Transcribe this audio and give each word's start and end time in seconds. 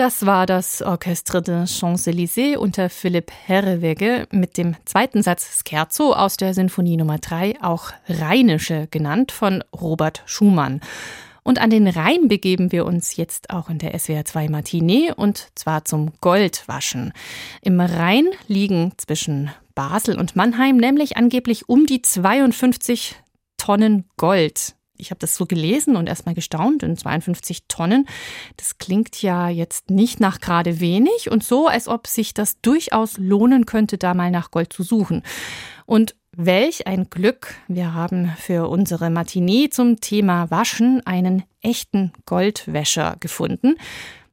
Das 0.00 0.24
war 0.24 0.46
das 0.46 0.80
Orchestre 0.80 1.42
de 1.42 1.66
Champs-Élysées 1.66 2.56
unter 2.56 2.88
Philipp 2.88 3.30
Herrewegge 3.30 4.26
mit 4.30 4.56
dem 4.56 4.74
zweiten 4.86 5.22
Satz 5.22 5.62
Scherzo 5.62 6.14
aus 6.14 6.38
der 6.38 6.54
Sinfonie 6.54 6.96
Nummer 6.96 7.18
3, 7.18 7.56
auch 7.60 7.90
Rheinische 8.08 8.88
genannt, 8.90 9.30
von 9.30 9.62
Robert 9.78 10.22
Schumann. 10.24 10.80
Und 11.42 11.60
an 11.60 11.68
den 11.68 11.86
Rhein 11.86 12.28
begeben 12.28 12.72
wir 12.72 12.86
uns 12.86 13.16
jetzt 13.16 13.50
auch 13.50 13.68
in 13.68 13.76
der 13.76 13.98
SWR 13.98 14.24
2 14.24 14.48
Matinee 14.48 15.12
und 15.14 15.48
zwar 15.54 15.84
zum 15.84 16.12
Goldwaschen. 16.22 17.12
Im 17.60 17.78
Rhein 17.78 18.30
liegen 18.48 18.92
zwischen 18.96 19.50
Basel 19.74 20.18
und 20.18 20.34
Mannheim 20.34 20.78
nämlich 20.78 21.18
angeblich 21.18 21.68
um 21.68 21.84
die 21.84 22.00
52 22.00 23.16
Tonnen 23.58 24.08
Gold 24.16 24.76
ich 25.00 25.10
habe 25.10 25.18
das 25.18 25.34
so 25.34 25.46
gelesen 25.46 25.96
und 25.96 26.08
erstmal 26.08 26.34
gestaunt, 26.34 26.82
in 26.82 26.96
52 26.96 27.64
Tonnen. 27.68 28.06
Das 28.56 28.78
klingt 28.78 29.20
ja 29.22 29.48
jetzt 29.48 29.90
nicht 29.90 30.20
nach 30.20 30.40
gerade 30.40 30.80
wenig 30.80 31.30
und 31.30 31.42
so, 31.42 31.66
als 31.66 31.88
ob 31.88 32.06
sich 32.06 32.34
das 32.34 32.60
durchaus 32.60 33.18
lohnen 33.18 33.66
könnte, 33.66 33.98
da 33.98 34.14
mal 34.14 34.30
nach 34.30 34.50
Gold 34.50 34.72
zu 34.72 34.82
suchen. 34.82 35.22
Und 35.86 36.14
welch 36.32 36.86
ein 36.86 37.10
Glück. 37.10 37.56
Wir 37.66 37.92
haben 37.94 38.32
für 38.38 38.68
unsere 38.68 39.10
Matinee 39.10 39.68
zum 39.68 40.00
Thema 40.00 40.50
Waschen 40.50 41.04
einen 41.04 41.42
echten 41.60 42.12
Goldwäscher 42.24 43.16
gefunden. 43.18 43.76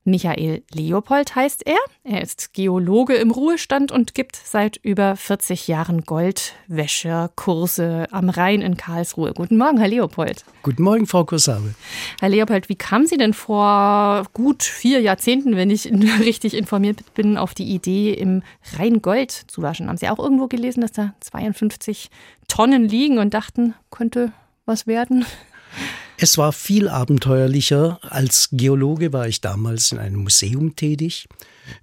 Michael 0.07 0.63
Leopold 0.73 1.35
heißt 1.35 1.67
er. 1.67 1.75
Er 2.05 2.21
ist 2.21 2.53
Geologe 2.53 3.15
im 3.15 3.29
Ruhestand 3.29 3.91
und 3.91 4.15
gibt 4.15 4.37
seit 4.37 4.77
über 4.77 5.17
40 5.17 5.67
Jahren 5.67 6.03
Goldwäscherkurse 6.03 8.07
am 8.11 8.29
Rhein 8.29 8.61
in 8.61 8.77
Karlsruhe. 8.77 9.33
Guten 9.33 9.57
Morgen, 9.57 9.79
Herr 9.79 9.89
Leopold. 9.89 10.45
Guten 10.63 10.83
Morgen, 10.83 11.07
Frau 11.07 11.25
Kosabe. 11.25 11.75
Herr 12.21 12.29
Leopold, 12.29 12.69
wie 12.69 12.77
kamen 12.77 13.05
Sie 13.05 13.17
denn 13.17 13.33
vor 13.33 14.23
gut 14.31 14.63
vier 14.63 15.01
Jahrzehnten, 15.01 15.57
wenn 15.57 15.69
ich 15.69 15.91
richtig 16.21 16.53
informiert 16.53 17.13
bin, 17.13 17.37
auf 17.37 17.53
die 17.53 17.65
Idee, 17.65 18.13
im 18.13 18.43
Rhein 18.77 19.01
Gold 19.01 19.31
zu 19.31 19.61
waschen? 19.61 19.89
Haben 19.89 19.97
Sie 19.97 20.07
auch 20.07 20.19
irgendwo 20.19 20.47
gelesen, 20.47 20.79
dass 20.79 20.93
da 20.93 21.15
52 21.19 22.09
Tonnen 22.47 22.87
liegen 22.87 23.17
und 23.17 23.33
dachten, 23.33 23.73
könnte 23.91 24.31
was 24.65 24.87
werden? 24.87 25.25
Es 26.19 26.37
war 26.39 26.51
viel 26.51 26.87
abenteuerlicher. 26.89 27.99
Als 28.01 28.49
Geologe 28.51 29.13
war 29.13 29.27
ich 29.27 29.39
damals 29.39 29.91
in 29.91 29.99
einem 29.99 30.21
Museum 30.21 30.75
tätig. 30.75 31.27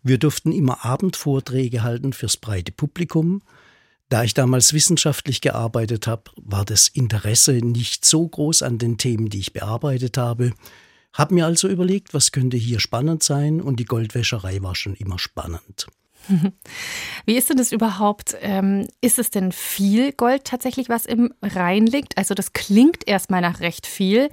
Wir 0.02 0.18
durften 0.18 0.50
immer 0.50 0.84
Abendvorträge 0.84 1.84
halten 1.84 2.12
fürs 2.12 2.36
breite 2.36 2.72
Publikum. 2.72 3.42
Da 4.08 4.24
ich 4.24 4.34
damals 4.34 4.72
wissenschaftlich 4.72 5.40
gearbeitet 5.40 6.08
habe, 6.08 6.24
war 6.36 6.64
das 6.64 6.88
Interesse 6.88 7.52
nicht 7.52 8.04
so 8.04 8.26
groß 8.26 8.62
an 8.62 8.78
den 8.78 8.98
Themen, 8.98 9.28
die 9.28 9.38
ich 9.38 9.52
bearbeitet 9.52 10.18
habe. 10.18 10.52
Hab 11.12 11.30
mir 11.30 11.46
also 11.46 11.68
überlegt, 11.68 12.12
was 12.12 12.32
könnte 12.32 12.56
hier 12.56 12.80
spannend 12.80 13.22
sein 13.22 13.60
und 13.60 13.78
die 13.78 13.84
Goldwäscherei 13.84 14.60
war 14.62 14.74
schon 14.74 14.94
immer 14.94 15.20
spannend. 15.20 15.86
Wie 17.26 17.36
ist 17.36 17.50
denn 17.50 17.56
das 17.56 17.72
überhaupt? 17.72 18.36
Ähm, 18.40 18.88
ist 19.00 19.18
es 19.18 19.30
denn 19.30 19.52
viel 19.52 20.12
Gold 20.12 20.44
tatsächlich, 20.44 20.88
was 20.88 21.06
im 21.06 21.32
Rhein 21.42 21.86
liegt? 21.86 22.18
Also 22.18 22.34
das 22.34 22.52
klingt 22.52 23.06
erstmal 23.06 23.40
nach 23.40 23.60
recht 23.60 23.86
viel. 23.86 24.28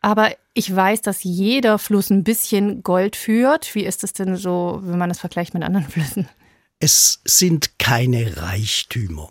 Aber 0.00 0.30
ich 0.54 0.74
weiß, 0.74 1.02
dass 1.02 1.24
jeder 1.24 1.78
Fluss 1.78 2.10
ein 2.10 2.24
bisschen 2.24 2.82
Gold 2.82 3.16
führt. 3.16 3.74
Wie 3.74 3.84
ist 3.84 4.04
es 4.04 4.12
denn 4.12 4.36
so, 4.36 4.80
wenn 4.82 4.98
man 4.98 5.08
das 5.08 5.18
vergleicht 5.18 5.54
mit 5.54 5.62
anderen 5.62 5.88
Flüssen? 5.88 6.28
Es 6.78 7.20
sind 7.24 7.78
keine 7.78 8.36
Reichtümer. 8.36 9.30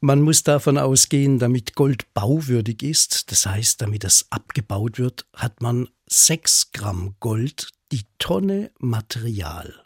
Man 0.00 0.20
muss 0.22 0.42
davon 0.42 0.78
ausgehen, 0.78 1.38
damit 1.38 1.74
Gold 1.74 2.12
bauwürdig 2.12 2.82
ist, 2.82 3.30
das 3.30 3.46
heißt, 3.46 3.80
damit 3.80 4.02
es 4.04 4.26
abgebaut 4.30 4.98
wird, 4.98 5.26
hat 5.34 5.62
man 5.62 5.88
6 6.06 6.72
Gramm 6.72 7.14
Gold 7.20 7.70
die 7.92 8.02
Tonne 8.18 8.72
Material. 8.78 9.83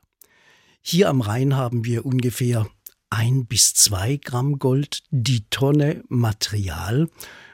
Hier 0.81 1.09
am 1.09 1.21
Rhein 1.21 1.57
haben 1.57 1.85
wir 1.85 2.07
ungefähr 2.07 2.69
ein 3.11 3.47
bis 3.47 3.75
zwei 3.75 4.17
Gramm 4.17 4.59
Gold 4.59 5.03
die 5.11 5.49
Tonne 5.51 6.05
Material. 6.09 7.09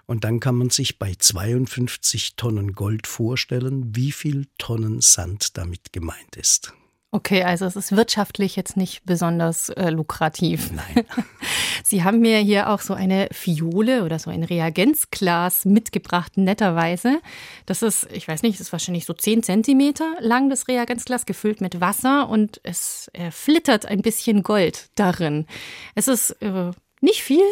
Und 0.07 0.25
dann 0.25 0.41
kann 0.41 0.57
man 0.57 0.71
sich 0.71 0.99
bei 0.99 1.15
52 1.15 2.37
Tonnen 2.37 2.73
Gold 2.73 3.07
vorstellen, 3.07 3.97
wie 3.97 4.13
viel 4.13 4.47
Tonnen 4.59 5.01
Sand 5.01 5.57
damit 5.57 5.93
gemeint 5.93 6.37
ist. 6.37 6.75
Okay, 7.15 7.45
also 7.45 7.65
es 7.65 7.77
ist 7.77 7.95
wirtschaftlich 7.95 8.57
jetzt 8.57 8.77
nicht 8.77 9.05
besonders 9.07 9.69
äh, 9.69 9.91
lukrativ. 9.91 10.73
Nein. 10.73 11.07
Sie 11.85 12.03
haben 12.03 12.19
mir 12.19 12.39
hier 12.39 12.69
auch 12.69 12.81
so 12.81 12.93
eine 12.93 13.29
Fiole 13.31 14.03
oder 14.03 14.19
so 14.19 14.31
ein 14.31 14.43
Reagenzglas 14.43 15.65
mitgebracht, 15.65 16.37
netterweise. 16.37 17.21
Das 17.67 17.83
ist, 17.83 18.09
ich 18.11 18.27
weiß 18.27 18.43
nicht, 18.43 18.55
das 18.55 18.67
ist 18.67 18.73
wahrscheinlich 18.73 19.05
so 19.05 19.13
10 19.13 19.45
Zentimeter 19.45 20.17
lang, 20.19 20.51
das 20.51 20.67
Reagenzglas, 20.67 21.25
gefüllt 21.25 21.61
mit 21.61 21.81
Wasser 21.81 22.29
und 22.29 22.61
es 22.65 23.09
äh, 23.13 23.31
flittert 23.31 23.87
ein 23.87 24.03
bisschen 24.03 24.43
Gold 24.43 24.89
darin. 24.97 25.47
Es 25.95 26.09
ist 26.09 26.31
äh, 26.43 26.73
nicht 27.01 27.23
viel, 27.23 27.45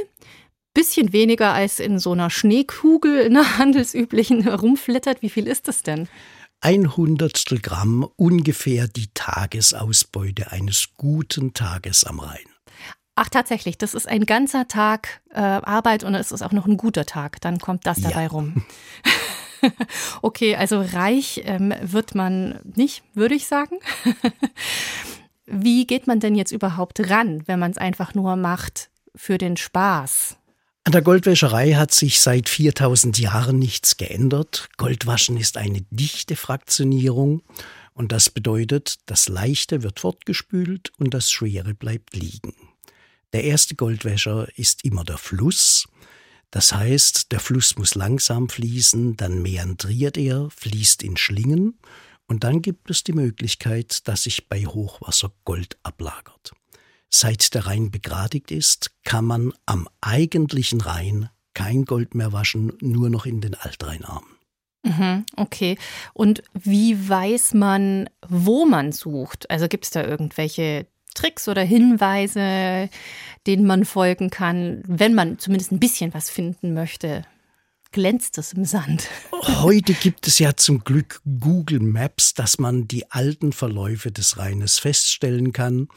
bisschen 0.74 1.12
weniger 1.12 1.52
als 1.52 1.78
in 1.78 2.00
so 2.00 2.10
einer 2.10 2.30
Schneekugel 2.30 3.20
in 3.20 3.36
einer 3.36 3.58
handelsüblichen 3.58 4.48
rumflittert. 4.48 5.22
Wie 5.22 5.30
viel 5.30 5.46
ist 5.46 5.68
das 5.68 5.84
denn? 5.84 6.08
Ein 6.62 6.96
Hundertstel 6.96 7.60
Gramm 7.60 8.08
ungefähr 8.16 8.86
die 8.86 9.08
Tagesausbeute 9.12 10.52
eines 10.52 10.90
guten 10.96 11.54
Tages 11.54 12.04
am 12.04 12.20
Rhein. 12.20 12.46
Ach 13.16 13.28
tatsächlich, 13.28 13.78
das 13.78 13.94
ist 13.94 14.08
ein 14.08 14.24
ganzer 14.24 14.68
Tag 14.68 15.20
äh, 15.30 15.40
Arbeit 15.40 16.04
und 16.04 16.14
es 16.14 16.30
ist 16.30 16.40
auch 16.40 16.52
noch 16.52 16.66
ein 16.66 16.76
guter 16.76 17.04
Tag. 17.04 17.40
Dann 17.40 17.58
kommt 17.58 17.84
das 17.84 18.00
dabei 18.00 18.22
ja. 18.22 18.28
rum. 18.28 18.64
okay, 20.22 20.54
also 20.54 20.80
reich 20.80 21.42
ähm, 21.44 21.74
wird 21.82 22.14
man 22.14 22.60
nicht, 22.76 23.02
würde 23.12 23.34
ich 23.34 23.46
sagen. 23.48 23.78
Wie 25.46 25.84
geht 25.84 26.06
man 26.06 26.20
denn 26.20 26.36
jetzt 26.36 26.52
überhaupt 26.52 27.10
ran, 27.10 27.42
wenn 27.46 27.58
man 27.58 27.72
es 27.72 27.78
einfach 27.78 28.14
nur 28.14 28.36
macht 28.36 28.88
für 29.16 29.36
den 29.36 29.56
Spaß? 29.56 30.38
An 30.84 30.90
der 30.90 31.02
Goldwäscherei 31.02 31.74
hat 31.74 31.92
sich 31.94 32.20
seit 32.20 32.48
4000 32.48 33.16
Jahren 33.18 33.58
nichts 33.58 33.96
geändert. 33.96 34.68
Goldwaschen 34.78 35.36
ist 35.36 35.56
eine 35.56 35.82
dichte 35.90 36.34
Fraktionierung 36.34 37.42
und 37.94 38.10
das 38.10 38.30
bedeutet, 38.30 38.96
das 39.06 39.28
Leichte 39.28 39.84
wird 39.84 40.00
fortgespült 40.00 40.92
und 40.98 41.14
das 41.14 41.30
Schwere 41.30 41.74
bleibt 41.74 42.16
liegen. 42.16 42.54
Der 43.32 43.44
erste 43.44 43.76
Goldwäscher 43.76 44.48
ist 44.56 44.84
immer 44.84 45.04
der 45.04 45.18
Fluss. 45.18 45.86
Das 46.50 46.72
heißt, 46.72 47.30
der 47.30 47.38
Fluss 47.38 47.76
muss 47.76 47.94
langsam 47.94 48.48
fließen, 48.48 49.16
dann 49.16 49.40
meandriert 49.40 50.16
er, 50.16 50.50
fließt 50.50 51.04
in 51.04 51.16
Schlingen 51.16 51.78
und 52.26 52.42
dann 52.42 52.60
gibt 52.60 52.90
es 52.90 53.04
die 53.04 53.12
Möglichkeit, 53.12 54.08
dass 54.08 54.24
sich 54.24 54.48
bei 54.48 54.66
Hochwasser 54.66 55.32
Gold 55.44 55.78
ablagert. 55.84 56.52
Seit 57.14 57.52
der 57.52 57.66
Rhein 57.66 57.90
begradigt 57.90 58.50
ist, 58.50 58.90
kann 59.04 59.26
man 59.26 59.52
am 59.66 59.86
eigentlichen 60.00 60.80
Rhein 60.80 61.28
kein 61.52 61.84
Gold 61.84 62.14
mehr 62.14 62.32
waschen, 62.32 62.72
nur 62.80 63.10
noch 63.10 63.26
in 63.26 63.42
den 63.42 63.54
Altrheinarmen. 63.54 64.30
Mhm, 64.82 65.26
okay. 65.36 65.76
Und 66.14 66.42
wie 66.54 67.08
weiß 67.08 67.52
man, 67.52 68.08
wo 68.26 68.64
man 68.64 68.92
sucht? 68.92 69.48
Also 69.50 69.68
gibt 69.68 69.84
es 69.84 69.90
da 69.90 70.02
irgendwelche 70.02 70.86
Tricks 71.14 71.48
oder 71.48 71.62
Hinweise, 71.62 72.88
denen 73.46 73.66
man 73.66 73.84
folgen 73.84 74.30
kann, 74.30 74.82
wenn 74.86 75.14
man 75.14 75.38
zumindest 75.38 75.70
ein 75.70 75.80
bisschen 75.80 76.14
was 76.14 76.30
finden 76.30 76.72
möchte? 76.72 77.26
Glänzt 77.92 78.38
es 78.38 78.54
im 78.54 78.64
Sand? 78.64 79.06
Heute 79.60 79.92
gibt 79.92 80.26
es 80.26 80.38
ja 80.38 80.56
zum 80.56 80.82
Glück 80.82 81.20
Google 81.40 81.80
Maps, 81.80 82.32
dass 82.32 82.58
man 82.58 82.88
die 82.88 83.10
alten 83.10 83.52
Verläufe 83.52 84.10
des 84.10 84.38
Rheines 84.38 84.78
feststellen 84.78 85.52
kann 85.52 85.88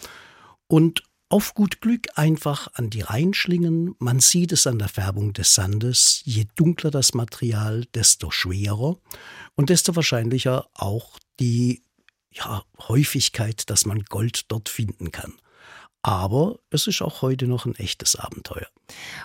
und 0.67 1.03
auf 1.29 1.53
gut 1.53 1.81
Glück 1.81 2.07
einfach 2.15 2.67
an 2.75 2.89
die 2.89 3.01
Reinschlingen. 3.01 3.95
Man 3.99 4.19
sieht 4.19 4.51
es 4.51 4.67
an 4.67 4.79
der 4.79 4.89
Färbung 4.89 5.33
des 5.33 5.55
Sandes. 5.55 6.21
Je 6.23 6.45
dunkler 6.55 6.91
das 6.91 7.13
Material, 7.13 7.85
desto 7.93 8.29
schwerer 8.29 8.97
und 9.55 9.69
desto 9.69 9.95
wahrscheinlicher 9.95 10.67
auch 10.73 11.17
die 11.39 11.83
ja, 12.31 12.63
Häufigkeit, 12.87 13.69
dass 13.69 13.85
man 13.85 14.03
Gold 14.03 14.51
dort 14.51 14.69
finden 14.69 15.11
kann. 15.11 15.33
Aber 16.03 16.59
es 16.69 16.85
ist 16.85 17.01
auch 17.01 17.23
heute 17.23 17.47
noch 17.47 17.65
ein 17.65 17.75
echtes 17.75 18.15
Abenteuer. 18.15 18.67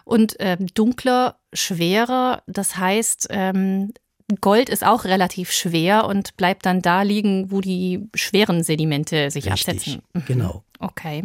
Und 0.05 0.41
äh, 0.41 0.57
dunkler, 0.73 1.39
schwerer, 1.53 2.43
das 2.47 2.77
heißt, 2.77 3.27
ähm, 3.29 3.93
Gold 4.37 4.69
ist 4.69 4.85
auch 4.85 5.05
relativ 5.05 5.51
schwer 5.51 6.07
und 6.07 6.37
bleibt 6.37 6.67
dann 6.67 6.83
da 6.83 7.03
liegen, 7.03 7.51
wo 7.51 7.61
die 7.61 8.09
schweren 8.15 8.63
Sedimente 8.63 9.31
sich 9.31 9.47
Richtig, 9.47 9.69
absetzen. 9.69 10.03
Mhm. 10.13 10.25
Genau. 10.27 10.65
Okay. 10.79 11.25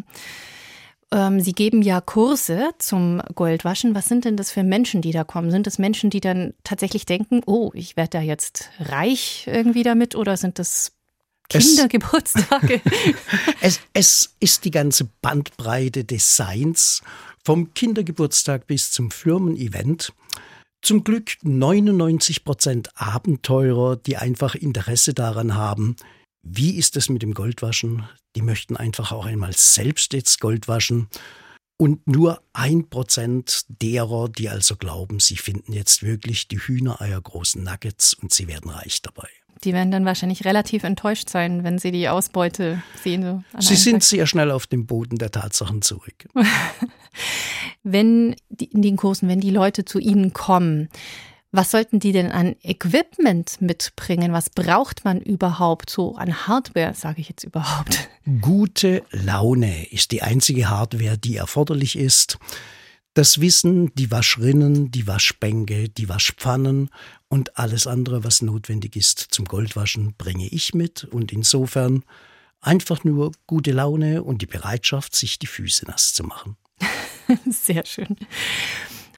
Ähm, 1.11 1.39
Sie 1.39 1.53
geben 1.53 1.81
ja 1.81 2.01
Kurse 2.01 2.71
zum 2.79 3.21
Goldwaschen. 3.35 3.95
Was 3.95 4.07
sind 4.07 4.25
denn 4.25 4.37
das 4.37 4.51
für 4.51 4.63
Menschen, 4.63 5.01
die 5.01 5.11
da 5.11 5.23
kommen? 5.23 5.51
Sind 5.51 5.67
das 5.67 5.77
Menschen, 5.77 6.09
die 6.09 6.21
dann 6.21 6.53
tatsächlich 6.63 7.05
denken, 7.05 7.41
oh, 7.45 7.71
ich 7.73 7.95
werde 7.95 8.11
da 8.11 8.21
jetzt 8.21 8.69
reich 8.79 9.45
irgendwie 9.47 9.83
damit 9.83 10.15
oder 10.15 10.35
sind 10.37 10.59
das 10.59 10.93
Kindergeburtstage? 11.49 12.81
Es, 13.61 13.79
es 13.93 14.35
ist 14.39 14.65
die 14.65 14.71
ganze 14.71 15.05
Bandbreite 15.21 16.03
des 16.03 16.35
Seins, 16.35 17.01
vom 17.43 17.73
Kindergeburtstag 17.73 18.67
bis 18.67 18.91
zum 18.91 19.11
Firmen-Event. 19.11 20.11
Zum 20.85 21.03
Glück 21.03 21.37
99 21.41 22.43
Prozent 22.43 22.89
Abenteurer, 22.93 23.95
die 23.95 24.17
einfach 24.17 24.53
Interesse 24.53 25.15
daran 25.15 25.55
haben, 25.55 25.95
Wie 26.43 26.75
ist 26.77 26.95
es 26.95 27.09
mit 27.09 27.23
dem 27.23 27.33
Goldwaschen? 27.33 28.07
Die 28.35 28.43
möchten 28.43 28.77
einfach 28.77 29.11
auch 29.11 29.25
einmal 29.25 29.53
selbst 29.53 30.13
jetzt 30.13 30.39
Gold 30.39 30.67
waschen. 30.67 31.07
Und 31.79 32.05
nur 32.05 32.43
ein 32.53 32.87
Prozent 32.87 33.65
derer, 33.67 34.29
die 34.29 34.47
also 34.47 34.75
glauben, 34.75 35.19
sie 35.19 35.37
finden 35.37 35.73
jetzt 35.73 36.03
wirklich 36.03 36.47
die 36.49 36.59
Hühnereier 36.59 37.19
großen 37.19 37.63
Nuggets 37.63 38.13
und 38.13 38.31
sie 38.31 38.47
werden 38.47 38.69
reich 38.69 39.01
dabei. 39.01 39.29
Die 39.63 39.73
werden 39.73 39.91
dann 39.91 40.05
wahrscheinlich 40.05 40.45
relativ 40.45 40.83
enttäuscht 40.83 41.29
sein, 41.29 41.63
wenn 41.63 41.79
sie 41.79 41.91
die 41.91 42.09
Ausbeute 42.09 42.83
sehen. 43.01 43.43
So 43.53 43.59
sie 43.59 43.75
sind 43.75 43.95
Tag. 43.95 44.03
sehr 44.03 44.27
schnell 44.27 44.51
auf 44.51 44.67
dem 44.67 44.85
Boden 44.85 45.17
der 45.17 45.31
Tatsachen 45.31 45.81
zurück. 45.81 46.27
wenn 47.83 48.35
die, 48.49 48.65
in 48.65 48.81
den 48.81 48.97
Kursen, 48.97 49.29
wenn 49.29 49.39
die 49.39 49.51
Leute 49.51 49.85
zu 49.85 49.99
Ihnen 49.99 50.33
kommen, 50.33 50.89
was 51.55 51.71
sollten 51.71 51.99
die 51.99 52.11
denn 52.11 52.31
an 52.31 52.55
Equipment 52.63 53.61
mitbringen? 53.61 54.33
Was 54.33 54.49
braucht 54.49 55.05
man 55.05 55.21
überhaupt 55.21 55.89
so 55.89 56.15
an 56.15 56.47
Hardware, 56.47 56.93
sage 56.93 57.21
ich 57.21 57.29
jetzt 57.29 57.45
überhaupt? 57.45 58.09
Gute 58.41 59.03
Laune 59.11 59.89
ist 59.89 60.11
die 60.11 60.21
einzige 60.21 60.69
Hardware, 60.69 61.17
die 61.17 61.37
erforderlich 61.37 61.97
ist. 61.97 62.37
Das 63.15 63.39
Wissen, 63.39 63.95
die 63.95 64.12
Waschrinnen, 64.12 64.91
die 64.91 65.07
Waschbänke, 65.07 65.88
die 65.88 66.09
Waschpfannen 66.09 66.89
und 67.29 67.57
alles 67.57 67.88
andere, 67.88 68.25
was 68.25 68.41
notwendig 68.41 68.97
ist 68.97 69.19
zum 69.31 69.45
Goldwaschen, 69.45 70.15
bringe 70.17 70.50
ich 70.50 70.73
mit. 70.73 71.06
Und 71.06 71.31
insofern 71.31 72.03
einfach 72.59 73.06
nur 73.06 73.31
gute 73.47 73.71
Laune 73.71 74.21
und 74.21 74.41
die 74.41 74.47
Bereitschaft, 74.47 75.15
sich 75.15 75.39
die 75.39 75.47
Füße 75.47 75.85
nass 75.85 76.13
zu 76.13 76.25
machen. 76.25 76.57
Sehr 77.50 77.85
schön. 77.85 78.17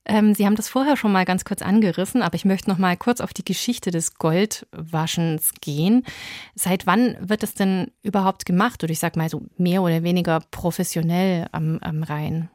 Ähm, 0.06 0.36
Sie 0.36 0.46
haben 0.46 0.56
das 0.56 0.70
vorher 0.70 0.96
schon 0.96 1.12
mal 1.12 1.26
ganz 1.26 1.44
kurz 1.44 1.64
angerissen, 1.64 2.22
aber 2.22 2.36
ich 2.36 2.46
möchte 2.46 2.70
noch 2.70 2.78
mal 2.78 2.98
kurz 2.98 3.20
auf 3.20 3.34
die 3.34 3.44
Geschichte 3.44 3.90
des 3.90 4.14
Goldwaschens 4.20 5.54
gehen. 5.60 6.06
Seit 6.54 6.86
wann 6.86 7.18
wird 7.20 7.42
es 7.42 7.56
denn 7.56 7.90
überhaupt 8.04 8.46
gemacht? 8.46 8.84
Oder 8.84 8.92
ich 8.92 9.00
sage 9.00 9.18
mal 9.18 9.30
so 9.30 9.42
mehr 9.58 9.82
oder 9.82 10.04
weniger 10.04 10.42
professionell 10.52 11.48
am, 11.52 11.80
am 11.80 12.04
Rhein? 12.04 12.52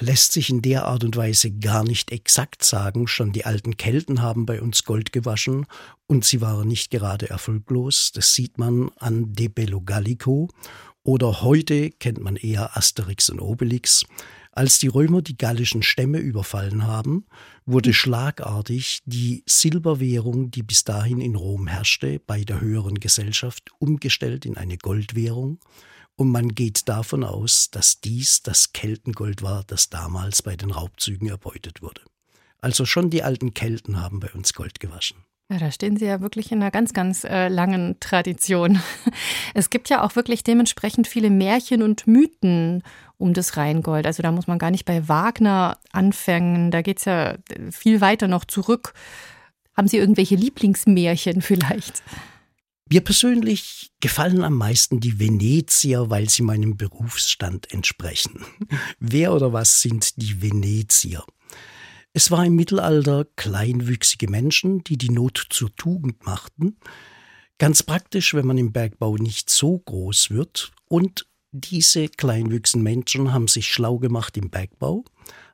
Lässt 0.00 0.32
sich 0.32 0.50
in 0.50 0.62
der 0.62 0.86
Art 0.86 1.04
und 1.04 1.16
Weise 1.16 1.50
gar 1.50 1.84
nicht 1.84 2.12
exakt 2.12 2.64
sagen. 2.64 3.06
Schon 3.06 3.32
die 3.32 3.44
alten 3.44 3.76
Kelten 3.76 4.22
haben 4.22 4.46
bei 4.46 4.60
uns 4.60 4.84
Gold 4.84 5.12
gewaschen 5.12 5.66
und 6.06 6.24
sie 6.24 6.40
waren 6.40 6.68
nicht 6.68 6.90
gerade 6.90 7.30
erfolglos. 7.30 8.12
Das 8.12 8.34
sieht 8.34 8.58
man 8.58 8.90
an 8.98 9.32
De 9.32 9.48
Bello 9.48 9.80
Gallico. 9.80 10.48
Oder 11.02 11.42
heute 11.42 11.90
kennt 11.90 12.20
man 12.20 12.36
eher 12.36 12.76
Asterix 12.76 13.30
und 13.30 13.40
Obelix. 13.40 14.04
Als 14.52 14.78
die 14.80 14.88
Römer 14.88 15.22
die 15.22 15.38
gallischen 15.38 15.82
Stämme 15.82 16.18
überfallen 16.18 16.86
haben, 16.86 17.24
wurde 17.66 17.94
schlagartig 17.94 19.00
die 19.04 19.44
Silberwährung, 19.46 20.50
die 20.50 20.64
bis 20.64 20.82
dahin 20.82 21.20
in 21.20 21.36
Rom 21.36 21.68
herrschte, 21.68 22.20
bei 22.26 22.42
der 22.42 22.60
höheren 22.60 22.96
Gesellschaft 22.96 23.70
umgestellt 23.78 24.44
in 24.44 24.56
eine 24.56 24.76
Goldwährung. 24.76 25.60
Und 26.20 26.32
man 26.32 26.50
geht 26.50 26.86
davon 26.86 27.24
aus, 27.24 27.70
dass 27.70 28.02
dies 28.02 28.42
das 28.42 28.74
Keltengold 28.74 29.40
war, 29.40 29.64
das 29.66 29.88
damals 29.88 30.42
bei 30.42 30.54
den 30.54 30.70
Raubzügen 30.70 31.30
erbeutet 31.30 31.80
wurde. 31.80 32.02
Also 32.58 32.84
schon 32.84 33.08
die 33.08 33.22
alten 33.22 33.54
Kelten 33.54 34.02
haben 34.02 34.20
bei 34.20 34.28
uns 34.32 34.52
Gold 34.52 34.80
gewaschen. 34.80 35.16
Ja, 35.50 35.56
da 35.56 35.70
stehen 35.70 35.96
Sie 35.96 36.04
ja 36.04 36.20
wirklich 36.20 36.52
in 36.52 36.60
einer 36.60 36.70
ganz, 36.70 36.92
ganz 36.92 37.24
äh, 37.24 37.48
langen 37.48 37.98
Tradition. 38.00 38.82
Es 39.54 39.70
gibt 39.70 39.88
ja 39.88 40.02
auch 40.02 40.14
wirklich 40.14 40.44
dementsprechend 40.44 41.06
viele 41.06 41.30
Märchen 41.30 41.82
und 41.82 42.06
Mythen 42.06 42.82
um 43.16 43.32
das 43.32 43.56
Rheingold. 43.56 44.04
Also 44.04 44.22
da 44.22 44.30
muss 44.30 44.46
man 44.46 44.58
gar 44.58 44.70
nicht 44.70 44.84
bei 44.84 45.08
Wagner 45.08 45.78
anfangen. 45.90 46.70
Da 46.70 46.82
geht 46.82 46.98
es 46.98 47.06
ja 47.06 47.36
viel 47.70 48.02
weiter 48.02 48.28
noch 48.28 48.44
zurück. 48.44 48.92
Haben 49.74 49.88
Sie 49.88 49.96
irgendwelche 49.96 50.36
Lieblingsmärchen 50.36 51.40
vielleicht? 51.40 52.02
Mir 52.92 53.02
persönlich 53.02 53.92
gefallen 54.00 54.42
am 54.42 54.56
meisten 54.56 54.98
die 54.98 55.20
Venezier, 55.20 56.10
weil 56.10 56.28
sie 56.28 56.42
meinem 56.42 56.76
Berufsstand 56.76 57.72
entsprechen. 57.72 58.44
Wer 58.98 59.32
oder 59.32 59.52
was 59.52 59.80
sind 59.80 60.20
die 60.20 60.42
Venezier? 60.42 61.24
Es 62.12 62.32
war 62.32 62.44
im 62.44 62.56
Mittelalter 62.56 63.26
kleinwüchsige 63.36 64.28
Menschen, 64.28 64.82
die 64.82 64.98
die 64.98 65.10
Not 65.10 65.46
zur 65.50 65.72
Tugend 65.76 66.26
machten. 66.26 66.78
Ganz 67.58 67.84
praktisch, 67.84 68.34
wenn 68.34 68.46
man 68.46 68.58
im 68.58 68.72
Bergbau 68.72 69.14
nicht 69.14 69.50
so 69.50 69.78
groß 69.78 70.30
wird. 70.30 70.72
Und 70.88 71.28
diese 71.52 72.08
kleinwüchsigen 72.08 72.82
Menschen 72.82 73.32
haben 73.32 73.46
sich 73.46 73.68
schlau 73.68 73.98
gemacht 73.98 74.36
im 74.36 74.50
Bergbau, 74.50 75.04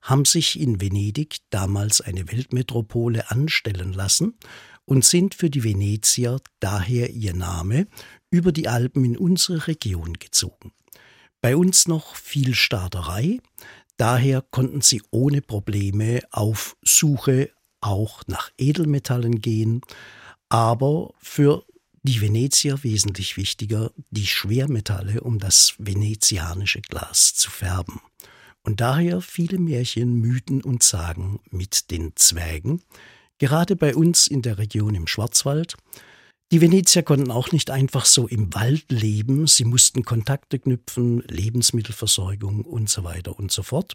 haben 0.00 0.25
sich 0.25 0.59
in 0.59 0.81
Venedig, 0.81 1.37
damals 1.50 2.00
eine 2.00 2.32
Weltmetropole, 2.32 3.31
anstellen 3.31 3.93
lassen 3.93 4.39
und 4.87 5.05
sind 5.05 5.35
für 5.35 5.50
die 5.50 5.62
Venezier, 5.62 6.41
daher 6.61 7.11
ihr 7.11 7.35
Name, 7.35 7.87
über 8.31 8.53
die 8.53 8.69
Alpen 8.69 9.05
in 9.05 9.19
unsere 9.19 9.67
Region 9.67 10.15
gezogen. 10.15 10.73
Bei 11.43 11.56
uns 11.56 11.87
noch 11.87 12.17
viel 12.17 12.55
Starterei, 12.55 13.41
Daher 13.97 14.43
konnten 14.43 14.83
sie 14.83 15.03
ohne 15.11 15.41
Probleme 15.41 16.21
auf 16.31 16.77
Suche 16.83 17.50
auch 17.81 18.23
nach 18.27 18.50
Edelmetallen 18.59 19.41
gehen, 19.41 19.81
aber 20.49 21.15
für 21.19 21.65
die 22.03 22.21
Venezier 22.21 22.85
wesentlich 22.85 23.37
wichtiger, 23.37 23.91
die 24.11 24.27
Schwermetalle, 24.27 25.23
um 25.23 25.39
das 25.39 25.75
venezianische 25.79 26.81
Glas 26.82 27.35
zu 27.35 27.50
färben. 27.50 28.00
Und 28.62 28.81
daher 28.81 29.21
viele 29.21 29.59
Märchen, 29.59 30.15
Mythen 30.21 30.62
und 30.62 30.82
Sagen 30.82 31.41
mit 31.50 31.91
den 31.91 32.12
Zwergen, 32.17 32.82
gerade 33.38 33.77
bei 33.77 33.94
uns 33.94 34.27
in 34.27 34.43
der 34.43 34.59
Region 34.59 34.94
im 34.94 35.06
Schwarzwald, 35.06 35.77
die 36.53 36.61
Venezier 36.61 37.03
konnten 37.03 37.33
auch 37.33 37.50
nicht 37.50 37.71
einfach 37.71 38.05
so 38.05 38.29
im 38.29 38.55
Wald 38.55 38.85
leben, 38.88 39.49
sie 39.49 39.65
mussten 39.65 40.05
Kontakte 40.05 40.61
knüpfen, 40.61 41.23
Lebensmittelversorgung 41.23 42.65
und 42.65 42.88
so 42.88 43.03
weiter 43.03 43.37
und 43.37 43.50
so 43.50 43.65
fort 43.65 43.94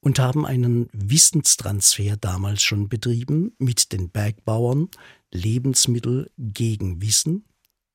und 0.00 0.18
haben 0.18 0.44
einen 0.44 0.90
Wissenstransfer 0.92 2.18
damals 2.18 2.62
schon 2.62 2.90
betrieben 2.90 3.54
mit 3.58 3.92
den 3.92 4.10
Bergbauern, 4.10 4.88
Lebensmittel 5.32 6.30
gegen 6.36 7.00
Wissen, 7.00 7.46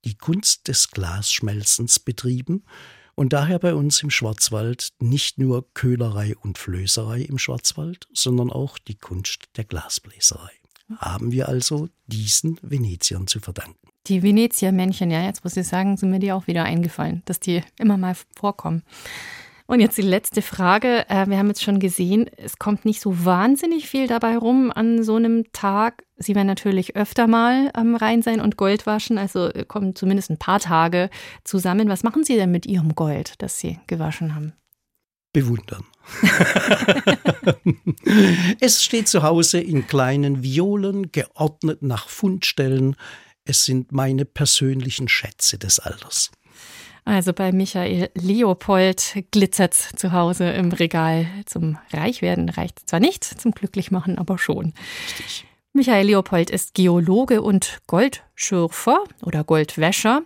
die 0.06 0.16
Kunst 0.16 0.68
des 0.68 0.90
Glasschmelzens 0.90 2.00
betrieben 2.00 2.64
und 3.14 3.32
daher 3.32 3.60
bei 3.60 3.76
uns 3.76 4.02
im 4.02 4.10
Schwarzwald 4.10 4.90
nicht 5.00 5.38
nur 5.38 5.72
Köhlerei 5.76 6.36
und 6.36 6.58
Flößerei 6.58 7.22
im 7.22 7.38
Schwarzwald, 7.38 8.08
sondern 8.12 8.52
auch 8.52 8.80
die 8.80 8.98
Kunst 8.98 9.50
der 9.56 9.66
Glasbläserei 9.66 10.63
haben 11.00 11.32
wir 11.32 11.50
also 11.50 11.90
diesen 12.08 12.60
Veneziern 12.62 13.28
zu 13.28 13.40
verdanken. 13.40 13.78
Die 14.08 14.22
Venezia-Männchen, 14.22 15.12
ja, 15.12 15.24
jetzt 15.24 15.44
muss 15.44 15.56
ich 15.56 15.68
sagen, 15.68 15.96
sind 15.96 16.10
mir 16.10 16.20
die 16.20 16.34
auch 16.34 16.48
wieder 16.48 16.64
eingefallen, 16.64 17.22
dass 17.26 17.40
die 17.40 17.62
immer 17.80 17.98
mal 17.98 18.16
vorkommen. 18.36 18.84
Und 19.66 19.80
jetzt 19.80 19.98
die 19.98 20.02
letzte 20.02 20.42
Frage. 20.42 21.10
Äh, 21.10 21.28
wir 21.28 21.38
haben 21.38 21.48
jetzt 21.48 21.64
schon 21.64 21.80
gesehen, 21.80 22.30
es 22.38 22.60
kommt 22.60 22.84
nicht 22.84 23.00
so 23.00 23.26
wahnsinnig 23.26 23.88
viel 23.88 24.08
dabei 24.08 24.38
rum 24.38 24.72
an 24.72 25.04
so 25.04 25.16
einem 25.16 25.52
Tag. 25.54 26.04
Sie 26.18 26.36
werden 26.36 26.48
natürlich 26.48 26.96
öfter 26.96 27.28
mal 27.28 27.70
am 27.74 27.96
Rhein 27.96 28.22
sein 28.22 28.42
und 28.42 28.58
Gold 28.58 28.86
waschen, 28.86 29.18
also 29.18 29.50
kommen 29.68 29.96
zumindest 29.96 30.30
ein 30.30 30.38
paar 30.38 30.60
Tage 30.60 31.10
zusammen. 31.44 31.88
Was 31.88 32.04
machen 32.04 32.24
Sie 32.24 32.36
denn 32.36 32.52
mit 32.52 32.66
Ihrem 32.66 32.94
Gold, 32.94 33.36
das 33.38 33.58
Sie 33.58 33.80
gewaschen 33.88 34.36
haben? 34.36 34.54
Bewundern. 35.34 35.84
es 38.60 38.84
steht 38.84 39.08
zu 39.08 39.24
Hause 39.24 39.60
in 39.60 39.88
kleinen 39.88 40.44
Violen, 40.44 41.12
geordnet 41.12 41.82
nach 41.82 42.08
Fundstellen. 42.08 42.96
Es 43.46 43.66
sind 43.66 43.92
meine 43.92 44.26
persönlichen 44.26 45.08
Schätze 45.08 45.58
des 45.58 45.80
Alters. 45.80 46.32
Also 47.06 47.34
bei 47.34 47.52
Michael 47.52 48.10
Leopold 48.14 49.26
glitzert 49.32 49.74
zu 49.74 50.14
Hause 50.14 50.52
im 50.52 50.72
Regal. 50.72 51.26
Zum 51.46 51.78
Reichwerden 51.92 52.48
reicht 52.48 52.88
zwar 52.88 53.02
nicht, 53.02 53.26
zum 53.26 53.52
Glücklichmachen 53.52 54.18
aber 54.18 54.38
schon. 54.38 54.74
Richtig. 55.08 55.46
Michael 55.76 56.06
Leopold 56.06 56.52
ist 56.52 56.76
Geologe 56.76 57.42
und 57.42 57.80
Goldschürfer 57.88 59.06
oder 59.24 59.44
Goldwäscher. 59.44 60.22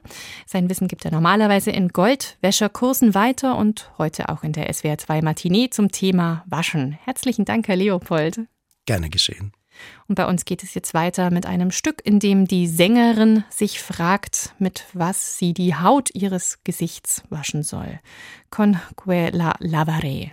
Sein 0.46 0.70
Wissen 0.70 0.90
gibt 0.90 1.06
er 1.06 1.12
normalerweise 1.12 1.72
in 1.72 1.88
Goldwäscherkursen 1.88 3.16
weiter 3.16 3.58
und 3.58 3.90
heute 3.98 4.28
auch 4.28 4.44
in 4.44 4.52
der 4.52 4.72
SWR 4.74 4.98
2 4.98 5.22
Matinee 5.22 5.70
zum 5.70 5.90
Thema 5.90 6.44
Waschen. 6.48 6.92
Herzlichen 7.06 7.46
Dank, 7.46 7.70
Herr 7.70 7.78
Leopold. 7.78 8.42
Gerne 8.86 9.10
geschehen. 9.10 9.54
Und 10.10 10.16
bei 10.16 10.26
uns 10.26 10.44
geht 10.44 10.64
es 10.64 10.74
jetzt 10.74 10.94
weiter 10.94 11.32
mit 11.32 11.46
einem 11.46 11.72
Stück, 11.72 12.02
in 12.04 12.20
dem 12.20 12.46
die 12.46 12.68
Sängerin 12.68 13.46
sich 13.50 13.80
fragt, 13.80 14.54
mit 14.60 14.84
was 14.92 15.38
sie 15.38 15.54
die 15.54 15.76
Haut 15.76 16.10
ihres 16.14 16.62
Gesichts 16.66 17.24
waschen 17.30 17.64
soll. 17.64 18.02
Con 18.50 18.82
que 19.02 19.30
la 19.30 19.56
lavaré. 19.62 20.32